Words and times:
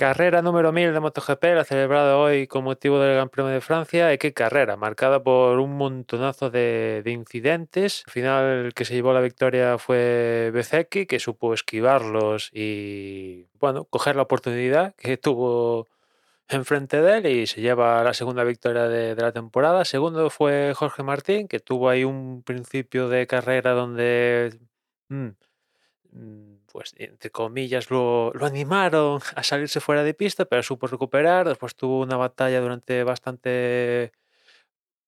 Carrera 0.00 0.40
número 0.40 0.72
1000 0.72 0.94
de 0.94 1.00
MotoGP, 1.00 1.44
la 1.56 1.64
celebrada 1.64 2.16
hoy 2.16 2.46
con 2.46 2.64
motivo 2.64 2.98
del 2.98 3.16
Gran 3.16 3.28
Premio 3.28 3.52
de 3.52 3.60
Francia. 3.60 4.16
Qué 4.16 4.32
carrera, 4.32 4.78
marcada 4.78 5.22
por 5.22 5.58
un 5.58 5.76
montonazo 5.76 6.48
de, 6.48 7.02
incidentes. 7.04 8.04
Al 8.06 8.12
final, 8.14 8.44
el 8.64 8.72
que 8.72 8.86
se 8.86 8.94
llevó 8.94 9.12
la 9.12 9.20
victoria 9.20 9.76
fue 9.76 10.50
Bezeki, 10.54 11.04
que 11.04 11.18
supo 11.20 11.52
esquivarlos 11.52 12.48
y, 12.54 13.44
bueno, 13.60 13.84
coger 13.84 14.16
la 14.16 14.22
oportunidad 14.22 14.94
que 14.94 15.18
tuvo 15.18 15.86
enfrente 16.48 17.02
de 17.02 17.18
él 17.18 17.26
y 17.26 17.46
se 17.46 17.60
lleva 17.60 18.02
la 18.02 18.14
segunda 18.14 18.42
victoria 18.42 18.88
de, 18.88 19.14
la 19.14 19.32
temporada. 19.32 19.84
Segundo 19.84 20.30
fue 20.30 20.72
Jorge 20.74 21.02
Martín, 21.02 21.46
que 21.46 21.60
tuvo 21.60 21.90
ahí 21.90 22.04
un 22.04 22.42
principio 22.42 23.10
de 23.10 23.26
carrera 23.26 23.72
donde. 23.72 24.58
Mm, 25.08 25.28
pues 26.66 26.94
entre 26.96 27.30
comillas, 27.30 27.90
lo, 27.90 28.32
animaron 28.40 29.20
a 29.34 29.42
salirse 29.42 29.80
fuera 29.80 30.02
de 30.02 30.14
pista, 30.14 30.44
pero 30.44 30.62
supo 30.62 30.86
recuperar. 30.86 31.48
Después 31.48 31.74
tuvo 31.74 32.00
una 32.00 32.16
batalla 32.16 32.60
durante 32.60 33.04
bastante 33.04 34.12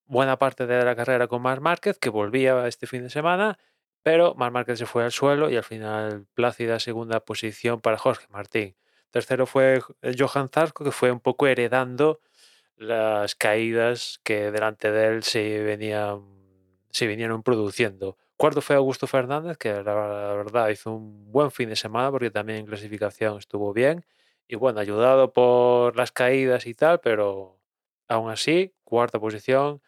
buena 0.06 0.38
parte 0.38 0.66
de 0.66 0.84
la 0.84 0.96
carrera 0.96 1.26
con 1.28 1.42
Mar 1.42 1.60
Márquez, 1.60 1.98
que 1.98 2.10
volvía 2.10 2.66
este 2.68 2.86
fin 2.86 3.02
de 3.02 3.10
semana, 3.10 3.58
pero 4.02 4.34
Mar 4.34 4.52
Márquez 4.52 4.78
se 4.78 4.86
fue 4.86 5.04
al 5.04 5.12
suelo 5.12 5.50
y 5.50 5.56
al 5.56 5.64
final 5.64 6.26
plácida 6.34 6.80
segunda 6.80 7.20
posición 7.20 7.80
para 7.80 7.98
Jorge 7.98 8.26
Martín. 8.28 8.76
Tercero 9.10 9.46
fue 9.46 9.80
Johan 10.18 10.48
Zarco, 10.48 10.84
que 10.84 10.90
fue 10.90 11.12
un 11.12 11.20
poco 11.20 11.46
heredando 11.46 12.20
las 12.76 13.34
caídas 13.34 14.20
que 14.24 14.50
delante 14.50 14.90
de 14.90 15.06
él 15.06 15.22
se 15.22 15.62
venían, 15.62 16.22
se 16.90 17.06
vinieron 17.06 17.42
produciendo. 17.42 18.16
Cuarto 18.42 18.60
fue 18.60 18.74
Augusto 18.74 19.06
Fernández, 19.06 19.56
que 19.56 19.84
la, 19.84 19.94
verdad 20.34 20.68
hizo 20.70 20.90
un 20.90 21.30
buen 21.30 21.52
fin 21.52 21.68
de 21.68 21.76
semana 21.76 22.10
porque 22.10 22.32
también 22.32 22.58
en 22.58 22.66
clasificación 22.66 23.38
estuvo 23.38 23.72
bien. 23.72 24.04
Y 24.48 24.56
bueno, 24.56 24.80
ayudado 24.80 25.32
por 25.32 25.94
las 25.96 26.10
caídas 26.10 26.66
y 26.66 26.74
tal, 26.74 26.98
pero 26.98 27.60
aún 28.08 28.32
así, 28.32 28.74
cuarta 28.82 29.20
posición, 29.20 29.80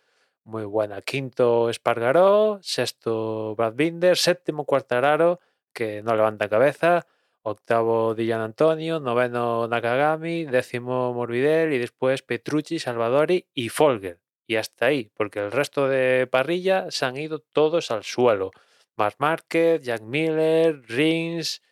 muy 0.45 0.63
buena. 0.65 1.03
Quinto 1.03 1.69
Espargaró, 1.69 2.61
sexto 2.63 3.57
Brad 3.57 3.75
Binder, 3.75 4.17
séptimo 4.17 4.65
Cuartararo, 4.65 5.41
que 5.73 6.05
no 6.05 6.15
levanta 6.15 6.49
cabeza, 6.49 7.09
octavo 7.43 8.15
Dillan 8.15 8.41
Antonio, 8.41 9.01
noveno 9.01 9.67
Nakagami, 9.67 10.45
décimo 10.45 11.13
Morbidelli 11.13 11.75
y 11.75 11.79
después 11.81 12.23
Petrucci, 12.23 12.79
Salvadori 12.79 13.49
y 13.53 13.69
Folger 13.69 14.24
y 14.47 14.57
hasta 14.57 14.87
ahí, 14.87 15.11
porque 15.15 15.41
el 15.41 15.53
resto 15.53 15.89
de 15.89 16.27
parrilla 16.27 16.91
se 16.91 17.07
han 17.07 17.17
ido 17.17 17.39
todos 17.39 17.91
al 17.91 18.05
suelo. 18.05 18.51
Marc 18.97 19.17
Márquez, 19.19 19.83
Jack 19.83 20.03
Miller, 20.03 20.83
Rins, 20.87 21.63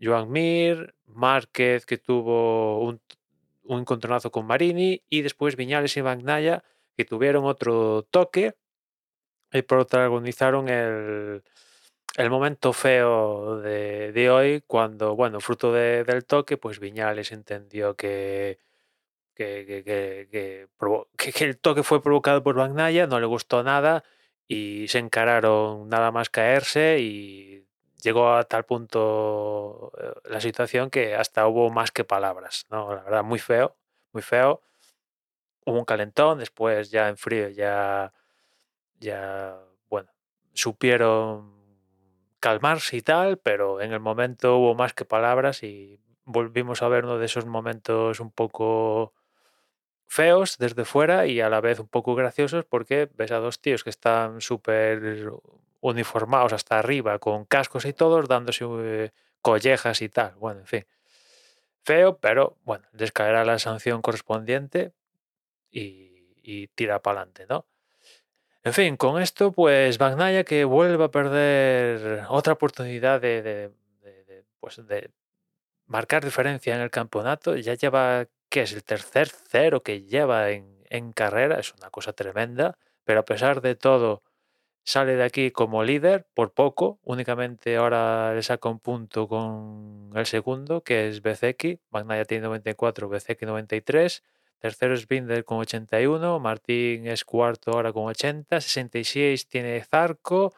Joan 0.00 0.30
Mir, 0.30 0.94
Márquez 1.06 1.86
que 1.86 1.98
tuvo 1.98 2.80
un, 2.80 3.00
un 3.64 3.80
encontronazo 3.80 4.30
con 4.30 4.46
Marini 4.46 5.02
y 5.08 5.22
después 5.22 5.56
Viñales 5.56 5.96
y 5.96 6.02
Magnaya 6.02 6.64
que 6.96 7.04
tuvieron 7.04 7.44
otro 7.44 8.02
toque 8.10 8.54
y 9.52 9.62
protagonizaron 9.62 10.68
el, 10.68 11.42
el 12.16 12.30
momento 12.30 12.72
feo 12.72 13.58
de, 13.60 14.12
de, 14.12 14.30
hoy 14.30 14.62
cuando, 14.66 15.14
bueno, 15.14 15.40
fruto 15.40 15.72
del 15.72 16.24
toque, 16.24 16.56
pues 16.56 16.80
Viñales 16.80 17.32
entendió 17.32 17.94
que 17.94 18.58
que, 19.36 20.26
que, 20.30 21.44
el 21.44 21.58
toque 21.58 21.82
fue 21.82 22.02
provocado 22.02 22.42
por 22.42 22.56
Bagnaya, 22.56 23.06
no 23.06 23.20
le 23.20 23.26
gustó 23.26 23.62
nada 23.62 24.02
y 24.48 24.88
se 24.88 24.98
encararon 24.98 25.88
nada 25.88 26.10
más 26.10 26.30
caerse 26.30 26.98
y 27.00 27.66
llegó 28.02 28.32
a 28.32 28.44
tal 28.44 28.64
punto 28.64 29.92
eh, 30.00 30.12
la 30.30 30.40
situación 30.40 30.90
que 30.90 31.14
hasta 31.14 31.46
hubo 31.46 31.70
más 31.70 31.90
que 31.90 32.04
palabras, 32.04 32.66
¿no? 32.70 32.94
La 32.94 33.02
verdad, 33.02 33.24
muy 33.24 33.38
feo, 33.38 33.76
muy 34.12 34.22
feo. 34.22 34.62
Hubo 35.64 35.78
un 35.78 35.84
calentón, 35.84 36.38
después 36.38 36.90
ya 36.90 37.08
en 37.08 37.16
frío 37.16 37.48
ya, 37.48 38.12
ya, 39.00 39.58
bueno, 39.88 40.10
supieron 40.54 41.56
calmarse 42.40 42.96
y 42.96 43.02
tal, 43.02 43.38
pero 43.38 43.80
en 43.80 43.92
el 43.92 44.00
momento 44.00 44.58
hubo 44.58 44.74
más 44.74 44.94
que 44.94 45.04
palabras 45.04 45.62
y 45.64 46.00
volvimos 46.24 46.82
a 46.82 46.88
ver 46.88 47.04
uno 47.04 47.18
de 47.18 47.26
esos 47.26 47.46
momentos 47.46 48.20
un 48.20 48.30
poco 48.30 49.14
feos 50.06 50.56
desde 50.58 50.84
fuera 50.84 51.26
y 51.26 51.40
a 51.40 51.48
la 51.48 51.60
vez 51.60 51.80
un 51.80 51.88
poco 51.88 52.14
graciosos 52.14 52.64
porque 52.64 53.08
ves 53.14 53.32
a 53.32 53.38
dos 53.38 53.60
tíos 53.60 53.84
que 53.84 53.90
están 53.90 54.40
súper 54.40 55.30
uniformados 55.80 56.52
hasta 56.52 56.78
arriba 56.78 57.18
con 57.18 57.44
cascos 57.44 57.84
y 57.84 57.92
todos 57.92 58.28
dándose 58.28 58.64
eh, 58.64 59.10
collejas 59.42 60.02
y 60.02 60.08
tal. 60.08 60.34
Bueno, 60.36 60.60
en 60.60 60.66
fin. 60.66 60.86
Feo, 61.84 62.18
pero 62.18 62.56
bueno, 62.64 62.84
les 62.92 63.12
caerá 63.12 63.44
la 63.44 63.58
sanción 63.58 64.02
correspondiente 64.02 64.92
y, 65.70 66.68
tira 66.74 67.00
para 67.00 67.20
adelante, 67.20 67.46
¿no? 67.48 67.66
En 68.64 68.72
fin, 68.72 68.96
con 68.96 69.20
esto, 69.20 69.52
pues 69.52 69.98
Bagnaya 69.98 70.42
que 70.44 70.64
vuelve 70.64 71.04
a 71.04 71.10
perder 71.10 72.24
otra 72.28 72.54
oportunidad 72.54 73.20
de, 73.20 73.42
de, 73.42 73.72
pues 74.58 74.84
de 74.86 75.10
marcar 75.86 76.24
diferencia 76.24 76.74
en 76.74 76.80
el 76.80 76.90
campeonato. 76.90 77.56
Ya 77.56 77.74
lleva 77.74 78.26
que 78.56 78.62
es 78.62 78.72
el 78.72 78.84
tercer 78.84 79.28
cero 79.28 79.82
que 79.82 80.04
lleva 80.04 80.48
en, 80.50 81.12
carrera, 81.12 81.60
es 81.60 81.74
una 81.74 81.90
cosa 81.90 82.14
tremenda, 82.14 82.78
pero 83.04 83.20
a 83.20 83.24
pesar 83.26 83.60
de 83.60 83.74
todo 83.74 84.22
sale 84.82 85.14
de 85.14 85.24
aquí 85.24 85.50
como 85.50 85.84
líder 85.84 86.26
por 86.32 86.54
poco, 86.54 86.98
únicamente 87.02 87.76
ahora 87.76 88.32
le 88.32 88.42
saca 88.42 88.70
un 88.70 88.80
punto 88.80 89.28
con 89.28 90.10
el 90.14 90.24
segundo, 90.24 90.82
que 90.82 91.06
es 91.06 91.20
Bezeki, 91.20 91.80
Magnaya 91.90 92.24
tiene 92.24 92.44
94, 92.44 93.10
Bezeki 93.10 93.44
93, 93.44 94.22
tercero 94.58 94.94
es 94.94 95.06
Binder 95.06 95.44
con 95.44 95.58
81, 95.58 96.40
Martín 96.40 97.08
es 97.08 97.26
cuarto 97.26 97.72
ahora 97.72 97.92
con 97.92 98.06
80, 98.06 98.58
66 98.58 99.48
tiene 99.48 99.84
Zarco, 99.84 100.54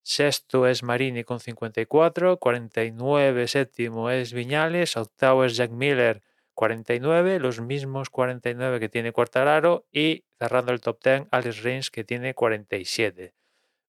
sexto 0.00 0.66
es 0.66 0.82
Marini 0.82 1.22
con 1.22 1.38
54, 1.38 2.38
49 2.38 3.46
séptimo 3.46 4.08
es 4.08 4.32
Viñales, 4.32 4.96
octavo 4.96 5.44
es 5.44 5.54
Jack 5.54 5.70
Miller 5.70 6.22
49, 6.62 7.40
los 7.40 7.60
mismos 7.60 8.08
49 8.08 8.78
que 8.78 8.88
tiene 8.88 9.10
Quartararo 9.10 9.84
y 9.90 10.26
cerrando 10.38 10.70
el 10.70 10.80
top 10.80 11.02
10 11.02 11.26
Alex 11.32 11.64
Rins 11.64 11.90
que 11.90 12.04
tiene 12.04 12.34
47. 12.34 13.34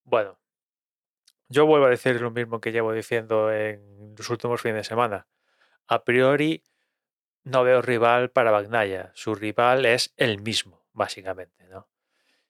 Bueno, 0.03 0.39
yo 1.49 1.67
vuelvo 1.67 1.85
a 1.85 1.91
decir 1.91 2.19
lo 2.19 2.31
mismo 2.31 2.59
que 2.59 2.71
llevo 2.71 2.91
diciendo 2.91 3.53
en 3.53 4.15
los 4.17 4.27
últimos 4.31 4.59
fines 4.59 4.77
de 4.77 4.83
semana. 4.85 5.27
A 5.85 6.03
priori 6.03 6.63
no 7.43 7.63
veo 7.63 7.83
rival 7.83 8.31
para 8.31 8.49
Bagnaya, 8.49 9.11
su 9.13 9.35
rival 9.35 9.85
es 9.85 10.11
el 10.17 10.41
mismo, 10.41 10.83
básicamente, 10.93 11.67
¿no? 11.67 11.87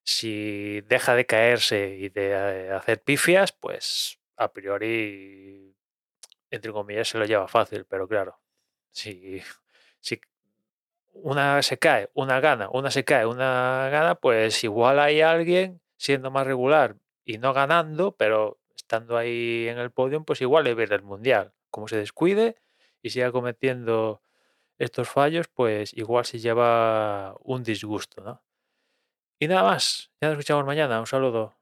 Si 0.04 0.80
deja 0.88 1.16
de 1.16 1.26
caerse 1.26 1.98
y 2.00 2.08
de 2.08 2.30
eh, 2.30 2.72
hacer 2.72 3.04
pifias, 3.04 3.52
pues 3.52 4.22
a 4.38 4.54
priori, 4.54 5.76
entre 6.50 6.72
comillas, 6.72 7.10
se 7.10 7.18
lo 7.18 7.26
lleva 7.26 7.50
fácil, 7.50 7.84
pero 7.84 8.08
claro, 8.08 8.40
si 8.90 9.44
si 10.04 10.20
una 11.14 11.62
se 11.64 11.80
cae, 11.80 12.10
una 12.14 12.40
gana, 12.42 12.70
una 12.72 12.92
se 12.92 13.06
cae, 13.06 13.26
una 13.26 13.90
gana, 13.90 14.16
pues 14.16 14.64
igual 14.64 15.00
hay 15.00 15.22
alguien 15.22 15.82
siendo 15.98 16.30
más 16.32 16.46
regular 16.46 16.98
y 17.26 17.38
no 17.38 17.54
ganando, 17.54 18.12
pero 18.16 18.60
estando 18.76 19.18
ahí 19.18 19.68
en 19.70 19.80
el 19.80 19.92
podio, 19.92 20.24
pues 20.24 20.42
igual 20.42 20.66
le 20.66 20.76
ver 20.76 20.92
el 20.94 21.04
mundial. 21.04 21.54
Como 21.70 21.88
se 21.88 21.98
descuide 21.98 22.58
y 23.02 23.12
siga 23.12 23.32
cometiendo 23.32 24.22
estos 24.78 25.10
fallos, 25.10 25.48
pues 25.48 25.94
igual 25.94 26.26
se 26.26 26.40
lleva 26.40 27.36
un 27.40 27.64
disgusto, 27.64 28.22
¿no? 28.22 28.44
Y 29.40 29.48
nada 29.48 29.64
más, 29.64 30.12
ya 30.22 30.28
nos 30.28 30.38
escuchamos 30.38 30.66
mañana, 30.66 31.00
un 31.00 31.08
saludo. 31.08 31.56